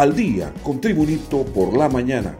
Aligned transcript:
al 0.00 0.16
día 0.16 0.50
con 0.62 0.80
Tribunito 0.80 1.44
por 1.44 1.76
la 1.76 1.90
mañana. 1.90 2.34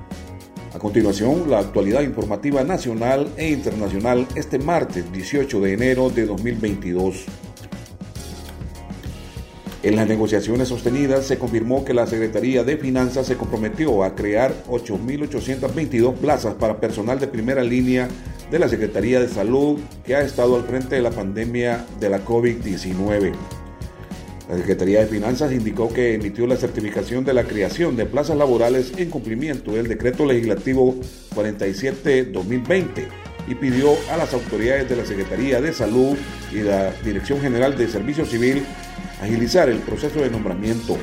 A 0.75 0.79
continuación, 0.79 1.51
la 1.51 1.59
actualidad 1.59 2.01
informativa 2.01 2.65
nacional 2.65 3.31
e 3.37 3.51
internacional 3.51 4.27
este 4.35 4.59
martes 4.59 5.13
18 5.13 5.61
de 5.61 5.75
enero 5.75 6.09
de 6.09 6.25
2022. 6.25 7.27
En 9.83 9.95
las 9.95 10.09
negociaciones 10.09 10.69
sostenidas 10.69 11.27
se 11.27 11.39
confirmó 11.39 11.85
que 11.85 11.93
la 11.93 12.07
Secretaría 12.07 12.65
de 12.65 12.79
Finanzas 12.79 13.27
se 13.27 13.37
comprometió 13.37 14.05
a 14.05 14.15
crear 14.15 14.55
8.822 14.71 16.15
plazas 16.15 16.55
para 16.55 16.81
personal 16.81 17.21
de 17.21 17.27
primera 17.27 17.63
línea 17.63 18.09
de 18.51 18.59
la 18.59 18.71
Secretaría 18.71 19.21
de 19.21 19.29
Salud 19.29 19.79
que 20.07 20.17
ha 20.17 20.23
estado 20.23 20.57
al 20.57 20.65
frente 20.65 20.95
de 20.95 21.03
la 21.03 21.11
pandemia 21.11 21.85
de 22.01 22.09
la 22.09 22.25
COVID-19. 22.25 23.60
La 24.51 24.57
Secretaría 24.57 24.99
de 24.99 25.07
Finanzas 25.07 25.53
indicó 25.53 25.95
que 25.95 26.15
emitió 26.15 26.45
la 26.45 26.57
certificación 26.57 27.25
de 27.25 27.33
la 27.33 27.45
creación 27.45 27.95
de 27.95 28.05
plazas 28.05 28.37
laborales 28.37 28.93
en 28.97 29.09
cumplimiento 29.09 29.71
del 29.71 29.87
decreto 29.87 30.27
legislativo 30.27 30.97
47-2020 31.37 33.07
y 33.47 33.55
pidió 33.55 33.91
a 34.11 34.17
las 34.17 34.35
autoridades 34.35 34.89
de 34.89 34.97
la 34.97 35.07
Secretaría 35.07 35.61
de 35.61 35.73
Salud 35.73 36.17
y 36.51 36.63
la 36.63 36.91
Dirección 37.05 37.41
General 37.41 37.79
de 37.79 37.87
Servicio 37.87 38.27
Civil 38.27 38.65
agilizar 39.23 39.69
el 39.69 39.79
proceso 39.79 40.19
de 40.19 40.31
nombramiento. 40.31 40.97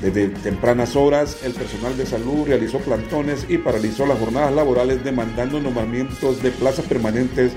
Desde 0.00 0.28
tempranas 0.28 0.94
horas, 0.94 1.38
el 1.42 1.54
personal 1.54 1.96
de 1.96 2.06
salud 2.06 2.46
realizó 2.46 2.78
plantones 2.78 3.46
y 3.48 3.58
paralizó 3.58 4.06
las 4.06 4.20
jornadas 4.20 4.54
laborales 4.54 5.02
demandando 5.02 5.60
nombramientos 5.60 6.40
de 6.40 6.52
plazas 6.52 6.84
permanentes 6.84 7.50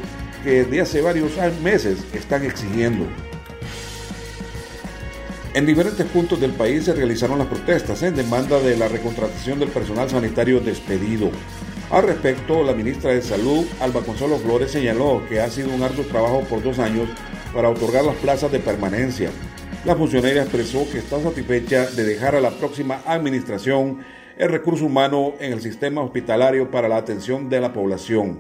que 0.43 0.63
de 0.63 0.81
hace 0.81 1.01
varios 1.01 1.33
meses 1.61 1.99
están 2.15 2.43
exigiendo. 2.43 3.05
En 5.55 5.67
diferentes 5.67 6.07
puntos 6.07 6.39
del 6.39 6.53
país 6.53 6.85
se 6.85 6.95
realizaron 6.95 7.37
las 7.37 7.45
protestas 7.45 8.01
en 8.01 8.15
demanda 8.15 8.59
de 8.59 8.75
la 8.75 8.87
recontratación 8.87 9.59
del 9.59 9.69
personal 9.69 10.09
sanitario 10.09 10.59
despedido. 10.59 11.29
Al 11.91 12.07
respecto, 12.07 12.63
la 12.63 12.73
ministra 12.73 13.11
de 13.11 13.21
Salud, 13.21 13.63
Alba 13.79 14.01
Consuelo 14.01 14.37
Flores, 14.37 14.71
señaló 14.71 15.21
que 15.29 15.41
ha 15.41 15.49
sido 15.51 15.69
un 15.69 15.83
arduo 15.83 16.05
trabajo 16.05 16.41
por 16.49 16.63
dos 16.63 16.79
años 16.79 17.07
para 17.53 17.69
otorgar 17.69 18.03
las 18.03 18.15
plazas 18.15 18.51
de 18.51 18.59
permanencia. 18.59 19.29
La 19.85 19.95
funcionaria 19.95 20.41
expresó 20.41 20.89
que 20.91 20.97
está 20.97 21.21
satisfecha 21.21 21.85
de 21.85 22.03
dejar 22.03 22.35
a 22.35 22.41
la 22.41 22.49
próxima 22.49 23.03
administración 23.05 23.99
el 24.39 24.49
recurso 24.49 24.87
humano 24.87 25.35
en 25.39 25.53
el 25.53 25.61
sistema 25.61 26.01
hospitalario 26.01 26.71
para 26.71 26.89
la 26.89 26.97
atención 26.97 27.47
de 27.47 27.61
la 27.61 27.71
población. 27.71 28.39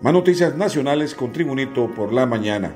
Más 0.00 0.14
noticias 0.14 0.56
nacionales 0.56 1.14
con 1.14 1.30
Tribunito 1.30 1.90
por 1.94 2.10
la 2.10 2.24
mañana. 2.24 2.74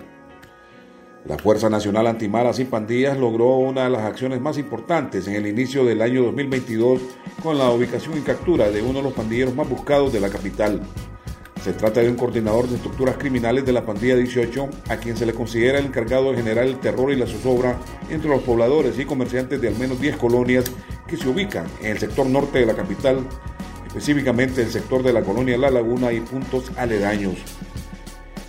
La 1.28 1.36
Fuerza 1.36 1.68
Nacional 1.68 2.06
Antimalas 2.06 2.58
y 2.58 2.64
Pandillas 2.64 3.18
logró 3.18 3.56
una 3.56 3.84
de 3.84 3.90
las 3.90 4.00
acciones 4.00 4.40
más 4.40 4.56
importantes 4.56 5.28
en 5.28 5.34
el 5.34 5.46
inicio 5.46 5.84
del 5.84 6.00
año 6.00 6.22
2022 6.22 7.02
con 7.42 7.58
la 7.58 7.68
ubicación 7.68 8.16
y 8.16 8.22
captura 8.22 8.70
de 8.70 8.80
uno 8.80 9.00
de 9.00 9.02
los 9.02 9.12
pandilleros 9.12 9.54
más 9.54 9.68
buscados 9.68 10.10
de 10.10 10.20
la 10.20 10.30
capital. 10.30 10.80
Se 11.62 11.74
trata 11.74 12.00
de 12.00 12.08
un 12.08 12.16
coordinador 12.16 12.66
de 12.66 12.76
estructuras 12.76 13.18
criminales 13.18 13.66
de 13.66 13.74
la 13.74 13.84
pandilla 13.84 14.16
18, 14.16 14.70
a 14.88 14.96
quien 14.96 15.18
se 15.18 15.26
le 15.26 15.34
considera 15.34 15.78
el 15.78 15.84
encargado 15.84 16.30
de 16.30 16.38
generar 16.38 16.64
el 16.64 16.80
terror 16.80 17.12
y 17.12 17.16
la 17.16 17.26
zozobra 17.26 17.76
entre 18.08 18.30
los 18.30 18.40
pobladores 18.40 18.98
y 18.98 19.04
comerciantes 19.04 19.60
de 19.60 19.68
al 19.68 19.76
menos 19.76 20.00
10 20.00 20.16
colonias 20.16 20.64
que 21.06 21.18
se 21.18 21.28
ubican 21.28 21.66
en 21.82 21.90
el 21.90 21.98
sector 21.98 22.24
norte 22.24 22.60
de 22.60 22.66
la 22.66 22.74
capital, 22.74 23.18
específicamente 23.86 24.62
el 24.62 24.70
sector 24.70 25.02
de 25.02 25.12
la 25.12 25.20
colonia 25.20 25.58
La 25.58 25.68
Laguna 25.68 26.10
y 26.10 26.20
puntos 26.20 26.72
aledaños. 26.78 27.36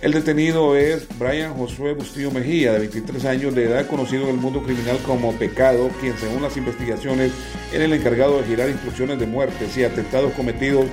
El 0.02 0.12
detenido 0.12 0.76
es 0.76 1.06
Brian 1.18 1.52
Josué 1.52 1.92
Bustillo 1.92 2.30
Mejía, 2.30 2.72
de 2.72 2.78
23 2.78 3.22
años 3.26 3.54
de 3.54 3.64
edad, 3.64 3.86
conocido 3.86 4.22
en 4.24 4.30
el 4.30 4.36
mundo 4.36 4.62
criminal 4.62 4.96
como 5.04 5.34
Pecado, 5.34 5.90
quien 6.00 6.16
según 6.16 6.40
las 6.40 6.56
investigaciones 6.56 7.32
era 7.70 7.84
el 7.84 7.92
encargado 7.92 8.38
de 8.38 8.44
girar 8.44 8.70
instrucciones 8.70 9.18
de 9.18 9.26
muertes 9.26 9.76
y 9.76 9.84
atentados 9.84 10.32
cometidos 10.32 10.86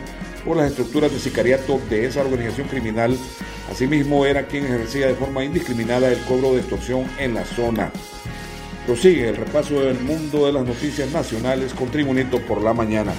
por 0.43 0.57
las 0.57 0.71
estructuras 0.71 1.09
de 1.13 1.19
sicariato 1.19 1.79
de 1.89 2.05
esa 2.05 2.19
organización 2.19 2.67
criminal. 2.67 3.17
Asimismo, 3.71 4.25
era 4.25 4.45
quien 4.45 4.65
ejercía 4.65 5.07
de 5.07 5.15
forma 5.15 5.45
indiscriminada 5.45 6.11
el 6.11 6.19
cobro 6.25 6.51
de 6.51 6.59
extorsión 6.59 7.05
en 7.17 7.33
la 7.33 7.45
zona. 7.45 7.93
Prosigue 8.85 9.29
el 9.29 9.37
repaso 9.37 9.79
del 9.79 10.01
mundo 10.01 10.47
de 10.47 10.51
las 10.51 10.65
noticias 10.65 11.09
nacionales 11.13 11.73
con 11.73 11.89
Tribunito 11.91 12.41
por 12.41 12.61
la 12.61 12.73
mañana. 12.73 13.13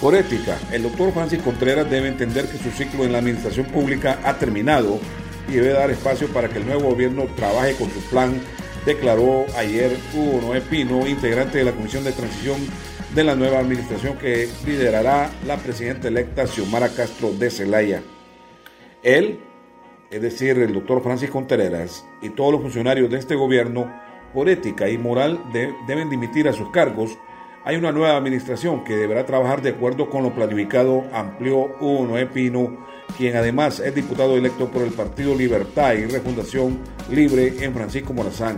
Por 0.00 0.14
ética, 0.14 0.56
el 0.70 0.84
doctor 0.84 1.12
Francis 1.12 1.42
Contreras 1.42 1.90
debe 1.90 2.06
entender 2.06 2.46
que 2.46 2.58
su 2.58 2.70
ciclo 2.70 3.04
en 3.04 3.10
la 3.10 3.18
administración 3.18 3.66
pública 3.66 4.20
ha 4.22 4.38
terminado 4.38 5.00
y 5.48 5.54
debe 5.54 5.70
dar 5.72 5.90
espacio 5.90 6.28
para 6.28 6.48
que 6.48 6.58
el 6.58 6.66
nuevo 6.66 6.90
gobierno 6.90 7.24
trabaje 7.34 7.74
con 7.74 7.90
su 7.90 8.00
plan, 8.02 8.40
declaró 8.86 9.44
ayer 9.56 9.96
Hugo 10.14 10.40
Noé 10.40 10.60
Pino, 10.60 11.04
integrante 11.08 11.58
de 11.58 11.64
la 11.64 11.72
Comisión 11.72 12.04
de 12.04 12.12
Transición 12.12 12.58
de 13.12 13.24
la 13.24 13.34
nueva 13.34 13.58
administración 13.58 14.16
que 14.18 14.48
liderará 14.64 15.30
la 15.44 15.56
presidenta 15.56 16.06
electa 16.06 16.46
Xiomara 16.46 16.90
Castro 16.90 17.32
de 17.32 17.50
Celaya. 17.50 18.02
Él, 19.02 19.40
es 20.12 20.22
decir, 20.22 20.58
el 20.58 20.74
doctor 20.74 21.02
Francis 21.02 21.30
Contreras 21.30 22.04
y 22.22 22.30
todos 22.30 22.52
los 22.52 22.62
funcionarios 22.62 23.10
de 23.10 23.18
este 23.18 23.34
gobierno, 23.34 23.92
por 24.32 24.48
ética 24.48 24.88
y 24.88 24.96
moral, 24.96 25.40
deben 25.88 26.08
dimitir 26.08 26.46
a 26.48 26.52
sus 26.52 26.70
cargos 26.70 27.18
hay 27.68 27.76
una 27.76 27.92
nueva 27.92 28.16
administración 28.16 28.82
que 28.82 28.96
deberá 28.96 29.26
trabajar 29.26 29.60
de 29.60 29.68
acuerdo 29.68 30.08
con 30.08 30.22
lo 30.22 30.34
planificado, 30.34 31.04
amplió 31.12 31.76
Hugo 31.78 32.06
Noé 32.06 32.24
Pino, 32.24 32.78
quien 33.18 33.36
además 33.36 33.78
es 33.80 33.94
diputado 33.94 34.38
electo 34.38 34.70
por 34.70 34.80
el 34.80 34.90
Partido 34.90 35.34
Libertad 35.34 35.92
y 35.92 36.06
Refundación 36.06 36.78
Libre 37.10 37.62
en 37.62 37.74
Francisco 37.74 38.14
Morazán. 38.14 38.56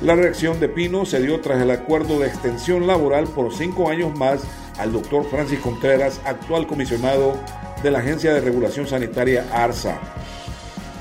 La 0.00 0.14
reacción 0.14 0.58
de 0.58 0.70
Pino 0.70 1.04
se 1.04 1.20
dio 1.20 1.38
tras 1.42 1.60
el 1.60 1.70
acuerdo 1.70 2.18
de 2.18 2.28
extensión 2.28 2.86
laboral 2.86 3.26
por 3.26 3.52
cinco 3.52 3.90
años 3.90 4.18
más 4.18 4.42
al 4.78 4.90
doctor 4.90 5.28
Francis 5.28 5.58
Contreras, 5.58 6.18
actual 6.24 6.66
comisionado 6.66 7.38
de 7.82 7.90
la 7.90 7.98
Agencia 7.98 8.32
de 8.32 8.40
Regulación 8.40 8.86
Sanitaria 8.86 9.46
ARSA. 9.52 10.00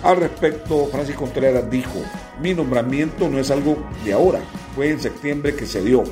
Al 0.04 0.18
respecto, 0.18 0.88
Francis 0.88 1.16
Contreras 1.16 1.72
dijo, 1.72 2.02
mi 2.42 2.54
nombramiento 2.54 3.30
no 3.30 3.40
es 3.40 3.50
algo 3.50 3.78
de 4.04 4.12
ahora, 4.12 4.42
fue 4.76 4.90
en 4.90 5.00
septiembre 5.00 5.56
que 5.56 5.66
se 5.66 5.82
dio. 5.82 6.04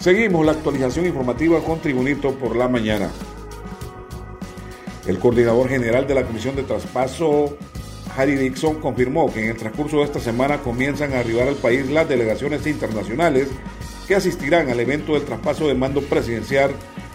Seguimos 0.00 0.46
la 0.46 0.52
actualización 0.52 1.04
informativa 1.04 1.62
con 1.62 1.78
Tribunito 1.78 2.32
por 2.32 2.56
la 2.56 2.68
mañana. 2.68 3.10
El 5.06 5.18
coordinador 5.18 5.68
general 5.68 6.06
de 6.06 6.14
la 6.14 6.22
Comisión 6.22 6.56
de 6.56 6.62
Traspaso, 6.62 7.54
Harry 8.16 8.34
Dixon, 8.36 8.80
confirmó 8.80 9.30
que 9.30 9.44
en 9.44 9.50
el 9.50 9.58
transcurso 9.58 9.98
de 9.98 10.04
esta 10.04 10.18
semana 10.18 10.62
comienzan 10.62 11.12
a 11.12 11.18
arribar 11.18 11.48
al 11.48 11.56
país 11.56 11.90
las 11.90 12.08
delegaciones 12.08 12.66
internacionales 12.66 13.48
que 14.08 14.14
asistirán 14.14 14.70
al 14.70 14.80
evento 14.80 15.12
del 15.12 15.24
traspaso 15.24 15.68
de 15.68 15.74
mando 15.74 16.00
presidencial 16.00 16.70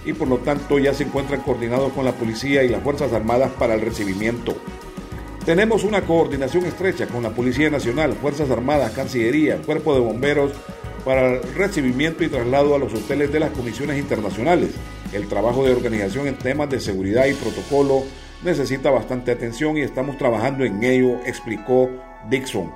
y 0.06 0.14
por 0.14 0.28
lo 0.28 0.38
tanto 0.38 0.78
ya 0.78 0.94
se 0.94 1.06
encuentran 1.06 1.42
coordinados 1.42 1.92
con 1.92 2.06
la 2.06 2.12
policía 2.12 2.64
y 2.64 2.70
las 2.70 2.84
Fuerzas 2.84 3.12
Armadas 3.14 3.50
para 3.58 3.74
el 3.74 3.82
recibimiento. 3.82 4.56
Tenemos 5.44 5.84
una 5.84 6.02
coordinación 6.02 6.66
estrecha 6.66 7.08
con 7.08 7.24
la 7.24 7.32
Policía 7.32 7.72
Nacional, 7.72 8.14
Fuerzas 8.14 8.52
Armadas, 8.52 8.92
Cancillería, 8.92 9.58
Cuerpo 9.58 9.96
de 9.96 10.02
Bomberos, 10.02 10.52
para 11.06 11.36
el 11.36 11.54
recibimiento 11.54 12.24
y 12.24 12.28
traslado 12.28 12.76
a 12.76 12.80
los 12.80 12.94
hoteles 12.94 13.32
de 13.32 13.40
las 13.40 13.52
comisiones 13.52 14.00
internacionales. 14.00 14.72
El 15.14 15.28
trabajo 15.28 15.64
de 15.64 15.72
organización 15.72 16.28
en 16.28 16.38
temas 16.38 16.70
de 16.70 16.80
seguridad 16.80 17.28
y 17.28 17.34
protocolo 17.34 18.04
necesita 18.44 18.90
bastante 18.90 19.32
atención 19.32 19.78
y 19.78 19.82
estamos 19.82 20.18
trabajando 20.18 20.66
en 20.66 20.84
ello, 20.84 21.20
explicó 21.26 21.90
Dixon. 22.30 22.72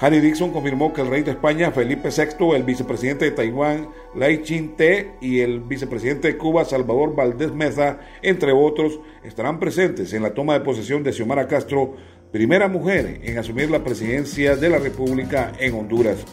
Harry 0.00 0.20
Dixon 0.20 0.50
confirmó 0.50 0.92
que 0.92 1.00
el 1.00 1.08
rey 1.08 1.22
de 1.22 1.30
España, 1.30 1.70
Felipe 1.70 2.08
VI, 2.10 2.50
el 2.54 2.64
vicepresidente 2.64 3.26
de 3.26 3.30
Taiwán, 3.30 3.88
Lai 4.14 4.42
Ching-te, 4.42 5.12
y 5.20 5.40
el 5.40 5.60
vicepresidente 5.60 6.28
de 6.28 6.36
Cuba, 6.36 6.64
Salvador 6.64 7.14
Valdés 7.14 7.52
Meza, 7.52 8.00
entre 8.20 8.52
otros, 8.52 8.98
estarán 9.22 9.60
presentes 9.60 10.12
en 10.12 10.24
la 10.24 10.34
toma 10.34 10.54
de 10.54 10.60
posesión 10.60 11.04
de 11.04 11.12
Xiomara 11.12 11.46
Castro, 11.46 11.94
primera 12.32 12.66
mujer 12.66 13.20
en 13.22 13.38
asumir 13.38 13.70
la 13.70 13.84
presidencia 13.84 14.56
de 14.56 14.68
la 14.68 14.78
República 14.78 15.52
en 15.60 15.74
Honduras. 15.74 16.24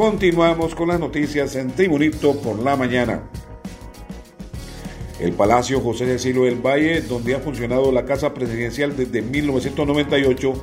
Continuamos 0.00 0.74
con 0.74 0.88
las 0.88 0.98
noticias 0.98 1.54
en 1.56 1.72
Tribunito 1.72 2.34
por 2.40 2.58
la 2.58 2.74
mañana. 2.74 3.28
El 5.20 5.34
Palacio 5.34 5.78
José 5.82 6.06
Cecilio 6.06 6.44
del 6.44 6.64
Valle, 6.66 7.02
donde 7.02 7.34
ha 7.34 7.40
funcionado 7.40 7.92
la 7.92 8.06
Casa 8.06 8.32
Presidencial 8.32 8.96
desde 8.96 9.20
1998, 9.20 10.54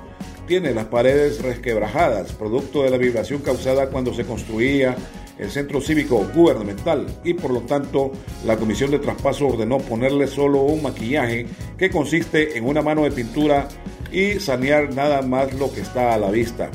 tiene 0.48 0.74
las 0.74 0.86
paredes 0.86 1.39
resquebrajadas, 1.44 2.34
producto 2.34 2.81
de 2.81 2.89
la 2.89 2.98
vibración 2.98 3.44
causada 3.44 3.92
cuando 3.92 4.12
se 4.12 4.25
construía 4.25 4.95
el 5.38 5.51
centro 5.51 5.81
cívico 5.81 6.28
gubernamental 6.33 7.06
y 7.24 7.36
por 7.36 7.51
lo 7.51 7.62
tanto 7.62 8.13
la 8.44 8.57
Comisión 8.57 8.90
de 8.90 8.98
Traspaso 8.98 9.50
ordenó 9.50 9.78
ponerle 9.78 10.25
solo 10.25 10.62
un 10.62 10.81
maquillaje 10.81 11.45
que 11.78 11.92
consiste 11.92 12.57
en 12.57 12.66
una 12.66 12.81
mano 12.81 13.04
de 13.04 13.12
pintura 13.12 13.68
y 14.12 14.40
sanear 14.40 14.95
nada 14.95 15.22
más 15.22 15.54
lo 15.54 15.72
que 15.72 15.81
está 15.81 16.16
a 16.16 16.18
la 16.18 16.31
vista. 16.31 16.72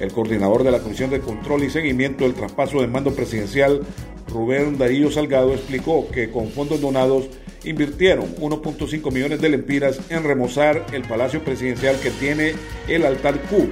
El 0.00 0.12
coordinador 0.12 0.64
de 0.64 0.70
la 0.70 0.80
Comisión 0.80 1.10
de 1.10 1.20
Control 1.20 1.62
y 1.62 1.70
Seguimiento 1.70 2.24
del 2.24 2.34
Traspaso 2.34 2.80
de 2.80 2.88
Mando 2.88 3.14
Presidencial, 3.14 3.82
Rubén 4.28 4.76
Darío 4.76 5.10
Salgado, 5.10 5.52
explicó 5.52 6.08
que 6.10 6.30
con 6.30 6.50
fondos 6.50 6.80
donados 6.80 7.26
invirtieron 7.64 8.34
1.5 8.36 9.12
millones 9.12 9.40
de 9.40 9.48
lempiras 9.48 10.00
en 10.10 10.24
remozar 10.24 10.84
el 10.92 11.02
Palacio 11.02 11.44
Presidencial 11.44 11.98
que 12.00 12.10
tiene 12.10 12.54
el 12.88 13.06
altar 13.06 13.40
Q, 13.42 13.70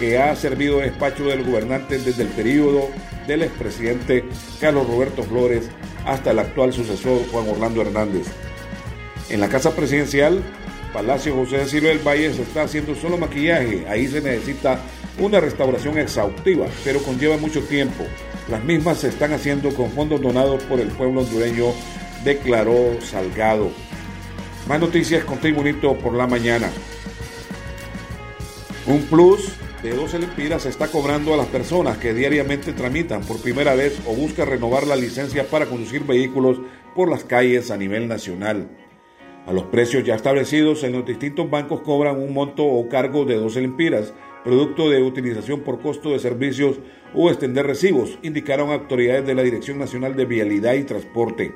que 0.00 0.18
ha 0.18 0.34
servido 0.36 0.78
de 0.78 0.90
despacho 0.90 1.24
del 1.24 1.44
gobernante 1.44 1.98
desde 1.98 2.22
el 2.24 2.28
periodo 2.28 2.88
del 3.26 3.42
expresidente 3.42 4.24
Carlos 4.60 4.86
Roberto 4.86 5.22
Flores 5.22 5.70
hasta 6.04 6.32
el 6.32 6.38
actual 6.40 6.72
sucesor 6.72 7.22
Juan 7.30 7.48
Orlando 7.48 7.80
Hernández. 7.80 8.26
En 9.30 9.40
la 9.40 9.48
Casa 9.48 9.74
Presidencial, 9.74 10.42
Palacio 10.92 11.34
José 11.34 11.58
de 11.58 11.66
Ciro 11.66 11.88
del 11.88 12.06
Valle 12.06 12.32
se 12.32 12.42
está 12.42 12.62
haciendo 12.62 12.94
solo 12.94 13.16
maquillaje. 13.16 13.84
Ahí 13.88 14.06
se 14.06 14.20
necesita 14.20 14.80
una 15.18 15.40
restauración 15.40 15.98
exhaustiva, 15.98 16.66
pero 16.84 17.00
conlleva 17.02 17.36
mucho 17.36 17.62
tiempo. 17.62 18.04
Las 18.48 18.62
mismas 18.64 18.98
se 18.98 19.08
están 19.08 19.32
haciendo 19.32 19.74
con 19.74 19.90
fondos 19.90 20.20
donados 20.20 20.62
por 20.64 20.80
el 20.80 20.88
pueblo 20.88 21.20
hondureño, 21.20 21.72
declaró 22.24 23.00
Salgado. 23.00 23.70
Más 24.68 24.80
noticias 24.80 25.24
con 25.24 25.38
Tribunito 25.38 25.94
por 25.94 26.14
la 26.14 26.26
mañana. 26.26 26.70
Un 28.86 29.02
plus 29.02 29.52
de 29.82 29.90
12 29.90 30.18
lempiras 30.18 30.62
se 30.62 30.70
está 30.70 30.88
cobrando 30.88 31.34
a 31.34 31.36
las 31.36 31.46
personas 31.46 31.98
que 31.98 32.14
diariamente 32.14 32.72
tramitan 32.72 33.22
por 33.22 33.40
primera 33.40 33.74
vez 33.74 33.98
o 34.06 34.14
buscan 34.14 34.48
renovar 34.48 34.86
la 34.86 34.96
licencia 34.96 35.44
para 35.44 35.66
conducir 35.66 36.04
vehículos 36.04 36.58
por 36.94 37.10
las 37.10 37.24
calles 37.24 37.70
a 37.70 37.76
nivel 37.76 38.08
nacional. 38.08 38.68
A 39.46 39.52
los 39.52 39.64
precios 39.64 40.04
ya 40.04 40.14
establecidos, 40.14 40.84
en 40.84 40.92
los 40.92 41.04
distintos 41.04 41.50
bancos 41.50 41.82
cobran 41.82 42.18
un 42.18 42.32
monto 42.32 42.64
o 42.64 42.88
cargo 42.88 43.26
de 43.26 43.34
12 43.34 43.60
lempiras, 43.60 44.14
producto 44.44 44.90
de 44.90 45.02
utilización 45.02 45.60
por 45.60 45.80
costo 45.80 46.10
de 46.10 46.18
servicios 46.18 46.76
o 47.14 47.30
extender 47.30 47.66
recibos, 47.66 48.18
indicaron 48.22 48.70
autoridades 48.70 49.26
de 49.26 49.34
la 49.34 49.42
Dirección 49.42 49.78
Nacional 49.78 50.14
de 50.14 50.26
Vialidad 50.26 50.74
y 50.74 50.84
Transporte. 50.84 51.54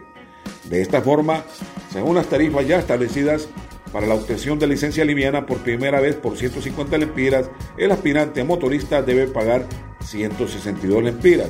De 0.65 0.81
esta 0.81 1.03
forma, 1.03 1.45
según 1.93 2.17
las 2.17 2.27
tarifas 2.27 2.67
ya 2.67 2.79
establecidas, 2.79 3.49
para 3.93 4.07
la 4.07 4.15
obtención 4.15 4.59
de 4.59 4.67
licencia 4.67 5.05
liviana 5.05 5.47
por 5.47 5.59
primera 5.59 6.01
vez 6.01 6.17
por 6.17 6.37
150 6.37 6.99
lempiras, 6.99 7.51
el 7.77 7.91
aspirante 7.91 8.45
motorista 8.45 9.03
debe 9.03 9.27
pagar 9.27 9.67
162 10.05 11.03
lempiras. 11.03 11.49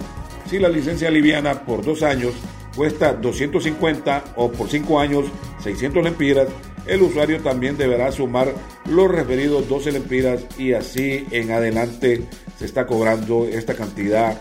Si 0.48 0.58
la 0.58 0.68
licencia 0.68 1.10
liviana 1.10 1.64
por 1.64 1.84
dos 1.84 2.02
años 2.02 2.34
cuesta 2.76 3.12
250 3.12 4.24
o 4.36 4.52
por 4.52 4.68
5 4.68 5.00
años 5.00 5.24
600 5.62 6.04
lempiras, 6.04 6.48
el 6.86 7.02
usuario 7.02 7.40
también 7.40 7.76
deberá 7.76 8.12
sumar 8.12 8.54
los 8.90 9.10
referidos 9.10 9.68
12 9.68 9.92
lempiras 9.92 10.40
y 10.58 10.72
así 10.72 11.26
en 11.30 11.50
adelante 11.50 12.22
se 12.58 12.64
está 12.64 12.86
cobrando 12.86 13.46
esta 13.46 13.74
cantidad 13.74 14.38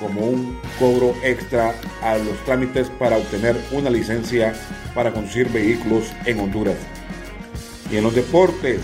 como 0.00 0.22
un 0.22 0.58
cobro 0.78 1.14
extra 1.22 1.74
a 2.02 2.16
los 2.18 2.36
trámites 2.44 2.90
para 2.98 3.16
obtener 3.16 3.56
una 3.70 3.90
licencia 3.90 4.54
para 4.94 5.12
conducir 5.12 5.48
vehículos 5.48 6.04
en 6.24 6.40
Honduras. 6.40 6.76
Y 7.90 7.96
en 7.96 8.04
los 8.04 8.14
deportes 8.14 8.80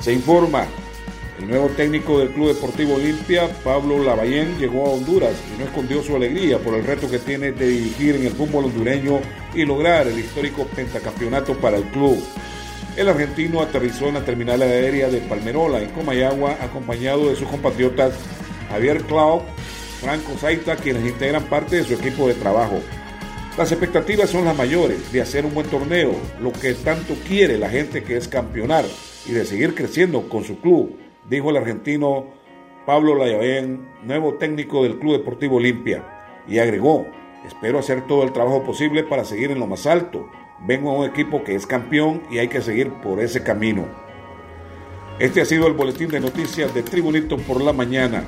se 0.00 0.12
informa 0.12 0.66
el 1.38 1.48
nuevo 1.48 1.68
técnico 1.70 2.20
del 2.20 2.30
Club 2.30 2.54
Deportivo 2.54 2.94
Olimpia, 2.94 3.48
Pablo 3.64 4.02
Lavallén, 4.02 4.56
llegó 4.58 4.86
a 4.86 4.90
Honduras 4.90 5.32
y 5.52 5.58
no 5.58 5.64
escondió 5.64 6.02
su 6.02 6.14
alegría 6.14 6.58
por 6.58 6.74
el 6.74 6.84
reto 6.84 7.10
que 7.10 7.18
tiene 7.18 7.50
de 7.52 7.66
dirigir 7.66 8.16
en 8.16 8.26
el 8.26 8.32
fútbol 8.32 8.66
hondureño 8.66 9.20
y 9.52 9.64
lograr 9.64 10.06
el 10.06 10.18
histórico 10.18 10.64
pentacampeonato 10.66 11.54
para 11.54 11.78
el 11.78 11.84
club. 11.84 12.22
El 12.96 13.08
argentino 13.08 13.60
aterrizó 13.60 14.06
en 14.08 14.14
la 14.14 14.24
terminal 14.24 14.62
aérea 14.62 15.08
de 15.08 15.18
Palmerola, 15.18 15.82
en 15.82 15.90
Comayagua, 15.90 16.56
acompañado 16.60 17.28
de 17.28 17.36
sus 17.36 17.48
compatriotas 17.48 18.14
Javier 18.70 19.02
Clau, 19.02 19.42
Franco 20.00 20.32
Zaita, 20.38 20.76
quienes 20.76 21.04
integran 21.04 21.44
parte 21.44 21.76
de 21.76 21.84
su 21.84 21.94
equipo 21.94 22.28
de 22.28 22.34
trabajo. 22.34 22.80
Las 23.58 23.72
expectativas 23.72 24.30
son 24.30 24.44
las 24.44 24.56
mayores 24.56 25.12
de 25.12 25.20
hacer 25.20 25.44
un 25.44 25.54
buen 25.54 25.66
torneo, 25.68 26.12
lo 26.40 26.52
que 26.52 26.74
tanto 26.74 27.14
quiere 27.26 27.58
la 27.58 27.70
gente 27.70 28.02
que 28.02 28.16
es 28.16 28.28
campeonar 28.28 28.84
y 29.26 29.32
de 29.32 29.44
seguir 29.44 29.74
creciendo 29.74 30.28
con 30.28 30.44
su 30.44 30.60
club 30.60 30.98
dijo 31.28 31.50
el 31.50 31.56
argentino 31.56 32.26
Pablo 32.86 33.14
Layavén, 33.14 33.88
nuevo 34.02 34.34
técnico 34.34 34.82
del 34.82 34.98
Club 34.98 35.18
Deportivo 35.18 35.56
Olimpia, 35.56 36.04
y 36.46 36.58
agregó, 36.58 37.06
espero 37.46 37.78
hacer 37.78 38.06
todo 38.06 38.24
el 38.24 38.32
trabajo 38.32 38.62
posible 38.62 39.04
para 39.04 39.24
seguir 39.24 39.50
en 39.50 39.58
lo 39.58 39.66
más 39.66 39.86
alto. 39.86 40.28
Vengo 40.60 40.90
a 40.90 40.98
un 40.98 41.04
equipo 41.04 41.44
que 41.44 41.54
es 41.54 41.66
campeón 41.66 42.22
y 42.30 42.38
hay 42.38 42.48
que 42.48 42.62
seguir 42.62 42.92
por 43.02 43.20
ese 43.20 43.42
camino. 43.42 43.86
Este 45.18 45.40
ha 45.40 45.44
sido 45.44 45.66
el 45.66 45.74
boletín 45.74 46.08
de 46.08 46.20
noticias 46.20 46.74
de 46.74 46.82
Tribunito 46.82 47.36
por 47.36 47.60
la 47.60 47.72
mañana 47.72 48.24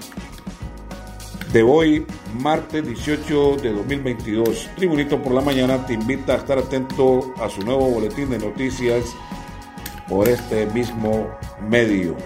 de 1.52 1.62
hoy, 1.62 2.06
martes 2.40 2.86
18 2.86 3.56
de 3.56 3.72
2022. 3.72 4.68
Tribunito 4.76 5.22
por 5.22 5.32
la 5.32 5.40
mañana 5.40 5.86
te 5.86 5.94
invita 5.94 6.34
a 6.34 6.36
estar 6.36 6.58
atento 6.58 7.32
a 7.42 7.48
su 7.48 7.62
nuevo 7.62 7.90
boletín 7.90 8.30
de 8.30 8.38
noticias 8.38 9.16
por 10.08 10.28
este 10.28 10.66
mismo 10.66 11.28
medio. 11.68 12.16